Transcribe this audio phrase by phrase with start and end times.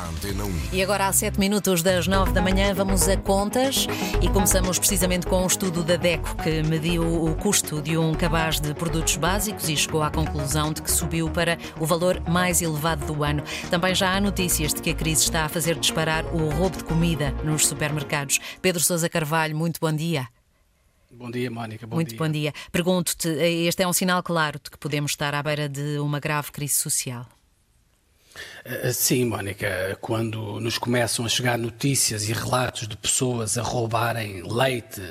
[0.00, 0.52] à Antena 1.
[0.72, 3.86] E agora, às 7 minutos das 9 da manhã, vamos a contas
[4.22, 8.58] e começamos precisamente com um estudo da DECO que mediu o custo de um cabaz
[8.60, 13.04] de produtos básicos e chegou à conclusão de que subiu para o valor mais elevado
[13.12, 13.42] do ano.
[13.70, 16.84] Também já há notícias de que a crise está a fazer disparar o roubo de
[16.84, 18.38] comida nos supermercados.
[18.62, 20.28] Pedro Sousa Carvalho, muito bom dia.
[21.12, 21.86] Bom dia, Mónica.
[21.86, 22.18] Bom muito dia.
[22.18, 22.52] bom dia.
[22.72, 26.50] Pergunto-te, este é um sinal claro de que podemos estar à beira de uma grave
[26.52, 27.26] crise social?
[28.64, 34.42] Eh, sim, Mónica, quando nos começam a chegar notícias e relatos de pessoas a roubarem
[34.42, 35.02] leite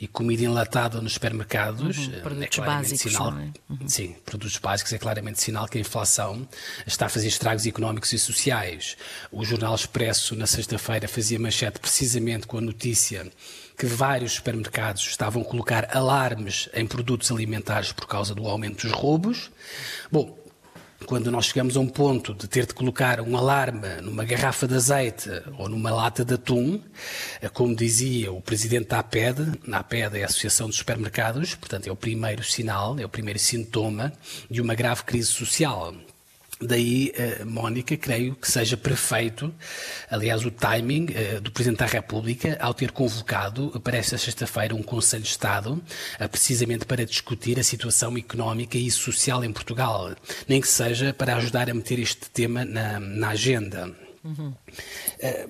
[0.00, 3.50] e comida enlatada nos supermercados, uhum, eh, produtos é básicos, sinal, é?
[3.68, 3.88] uhum.
[3.88, 6.48] sim, produtos básicos é claramente sinal que a inflação
[6.86, 8.96] está a fazer estragos económicos e sociais.
[9.30, 13.30] O Jornal Expresso na sexta-feira fazia manchete precisamente com a notícia
[13.76, 18.92] que vários supermercados estavam a colocar alarmes em produtos alimentares por causa do aumento dos
[18.92, 19.50] roubos.
[20.10, 20.43] Bom,
[21.04, 24.74] quando nós chegamos a um ponto de ter de colocar um alarme numa garrafa de
[24.74, 26.80] azeite ou numa lata de atum,
[27.40, 31.86] eh, como dizia o presidente da APED, na APED é a Associação dos Supermercados, portanto
[31.86, 34.12] é o primeiro sinal, é o primeiro sintoma
[34.50, 35.94] de uma grave crise social.
[36.66, 39.54] Daí, uh, Mónica, creio que seja perfeito,
[40.10, 44.82] aliás, o timing uh, do Presidente da República ao ter convocado para esta sexta-feira um
[44.82, 50.14] Conselho de Estado, uh, precisamente para discutir a situação económica e social em Portugal,
[50.48, 53.94] nem que seja para ajudar a meter este tema na, na agenda.
[54.24, 54.54] Uhum.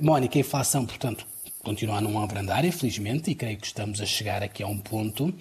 [0.01, 1.25] Mónica, a inflação, portanto,
[1.65, 5.29] continua a não abrandar, infelizmente, e creio que estamos a chegar aqui a um ponto
[5.29, 5.35] uh,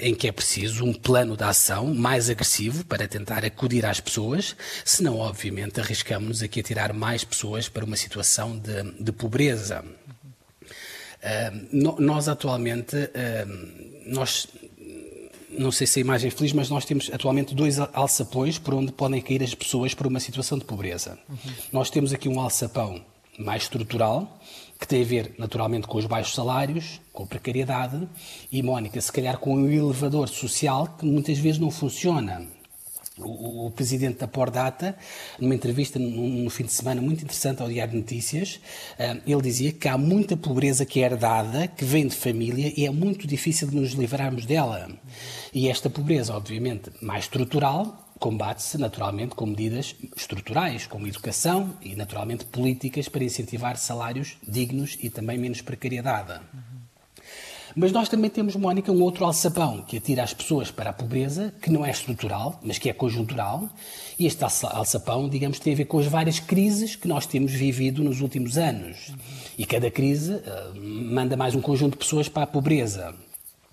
[0.00, 4.54] em que é preciso um plano de ação mais agressivo para tentar acudir às pessoas,
[4.84, 9.82] senão, obviamente, arriscamos-nos aqui a tirar mais pessoas para uma situação de, de pobreza.
[9.82, 14.48] Uh, no, nós atualmente, uh, nós
[15.50, 18.92] não sei se a imagem é feliz, mas nós temos atualmente dois alçapões por onde
[18.92, 21.18] podem cair as pessoas por uma situação de pobreza.
[21.28, 21.52] Uhum.
[21.72, 23.04] Nós temos aqui um alçapão
[23.40, 24.38] mais estrutural,
[24.78, 28.08] que tem a ver naturalmente com os baixos salários, com a precariedade
[28.50, 32.46] e, Mónica, se calhar com um elevador social que muitas vezes não funciona.
[33.18, 34.96] O, o, presidente da Pordata,
[35.38, 38.58] numa entrevista no, no, fim de semana muito interessante ao Diário de Notícias,
[38.98, 42.86] uh, ele dizia que há muita pobreza que é herdada, que vem de família e
[42.86, 44.88] é muito difícil de nos livrarmos dela.
[45.52, 52.44] E esta pobreza, obviamente, mais estrutural, combate-se naturalmente com medidas estruturais, como educação e naturalmente
[52.44, 56.38] políticas para incentivar salários dignos e também menos precariedade.
[57.74, 61.54] Mas nós também temos, Mónica, um outro alçapão que atira as pessoas para a pobreza,
[61.62, 63.68] que não é estrutural, mas que é conjuntural.
[64.18, 68.02] E este alçapão, digamos, tem a ver com as várias crises que nós temos vivido
[68.02, 69.12] nos últimos anos.
[69.56, 73.14] E cada crise uh, manda mais um conjunto de pessoas para a pobreza.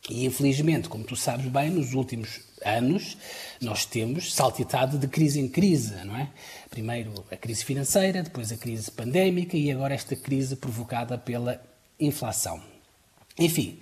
[0.10, 3.18] E infelizmente, como tu sabes bem, nos últimos anos
[3.62, 6.30] nós temos saltitado de crise em crise, não é?
[6.70, 11.62] Primeiro a crise financeira, depois a crise pandémica e agora esta crise provocada pela
[12.00, 12.62] inflação.
[13.38, 13.80] Enfim,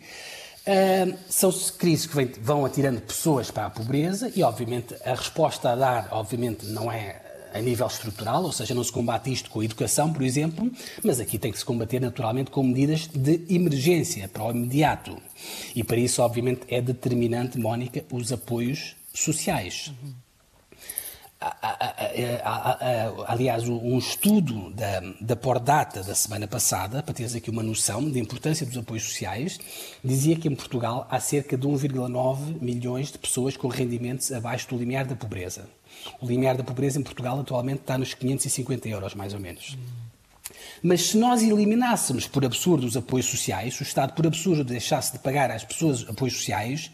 [0.67, 5.75] uh, são crises que vão atirando pessoas para a pobreza e, obviamente, a resposta a
[5.75, 7.24] dar, obviamente, não é
[7.55, 10.69] a nível estrutural, ou seja, não se combate isto com a educação, por exemplo,
[11.01, 15.17] mas aqui tem que se combater naturalmente com medidas de emergência para o imediato.
[15.73, 19.93] E para isso, obviamente, é determinante, Mónica, os apoios sociais.
[20.03, 20.13] Uhum.
[23.27, 28.17] Aliás, um estudo da, da Pordata da semana passada, para teres aqui uma noção da
[28.17, 29.59] importância dos apoios sociais,
[30.03, 34.77] dizia que em Portugal há cerca de 1,9 milhões de pessoas com rendimentos abaixo do
[34.77, 35.67] limiar da pobreza.
[36.21, 39.77] O limiar da pobreza em Portugal atualmente está nos 550 euros, mais ou menos.
[40.81, 45.13] Mas se nós eliminássemos por absurdo os apoios sociais, se o Estado por absurdo deixasse
[45.13, 46.91] de pagar às pessoas apoios sociais,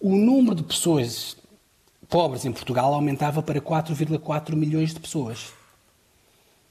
[0.00, 1.36] o número de pessoas
[2.08, 5.52] pobres em Portugal aumentava para 4,4 milhões de pessoas.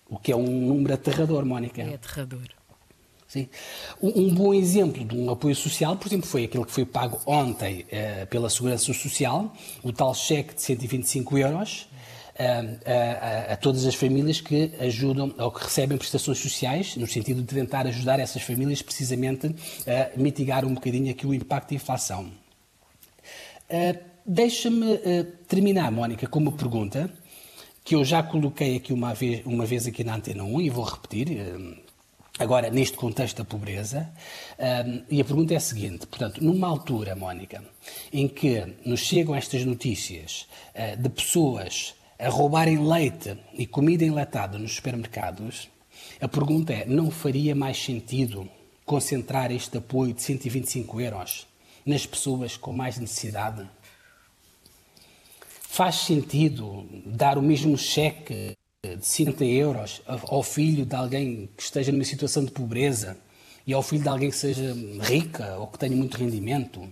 [0.07, 1.81] O que é um número aterrador, Mónica.
[1.81, 2.47] É aterrador.
[3.27, 3.49] Sim.
[4.01, 7.81] Um, bom exemplo de um apoio social, por exemplo, foi aquele que foi pago ontem
[7.81, 9.53] uh, pela Segurança Social,
[9.83, 11.81] o tal cheque de 125 euros,
[12.39, 17.53] uh, a todas as famílias que ajudam ou que recebem prestações sociais, no sentido de
[17.53, 19.47] tentar ajudar essas famílias precisamente
[19.85, 22.31] a mitigar um bocadinho aqui o impacto da inflação.
[23.69, 27.13] Uh, Deixa-me uh, terminar, Mónica, com uma pergunta
[27.83, 30.83] que eu já coloquei aqui uma vez, uma vez aqui na Antena 1 e vou
[30.83, 31.77] repetir, uh,
[32.39, 34.09] agora neste contexto da pobreza.
[34.57, 37.63] Uh, e a pergunta é a seguinte: portanto, numa altura, Mónica,
[38.11, 40.47] em que nos chegam estas notícias
[40.97, 45.69] de pessoas a roubarem leite e comida enlatada nos supermercados,
[46.19, 48.49] a pergunta é: não faria mais sentido
[48.85, 51.45] concentrar este apoio de 125 euros
[51.85, 53.69] nas pessoas com mais necessidade?
[55.75, 61.91] Faz sentido dar o mesmo cheque de 50 euros ao filho de alguém que esteja
[61.91, 63.17] numa situação de pobreza
[63.67, 66.87] e ao filho de alguém que seja rica ou que tenha muito rendimento.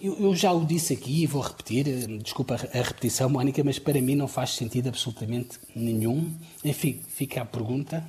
[0.00, 1.84] Eu, já o disse aqui e vou repetir,
[2.22, 6.32] desculpa a repetição, Mónica, mas para mim não faz sentido absolutamente nenhum.
[6.64, 8.04] Enfim, fica a pergunta.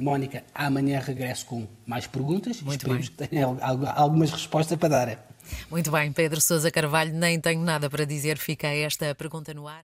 [0.00, 2.62] Mónica, amanhã regresso com mais perguntas.
[2.62, 3.28] Muito Esperemos bem.
[3.28, 3.46] que tenha
[3.94, 5.29] algumas respostas para dar.
[5.70, 9.78] Muito bem, Pedro Sousa Carvalho, nem tenho nada para dizer, fica esta pergunta no ar.